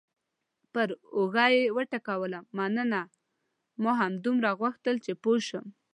[0.73, 3.01] پر اوږه یې وټکولم: مننه،
[3.83, 5.65] ما همدومره غوښتل چې پوه شم.